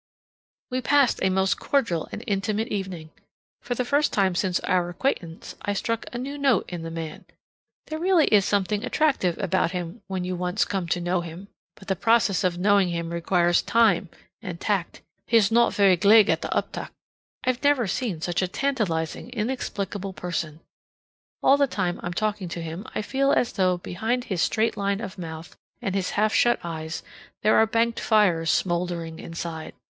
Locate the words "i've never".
17.43-17.85